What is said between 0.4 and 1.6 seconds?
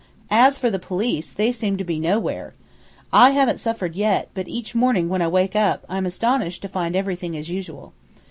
for the police, they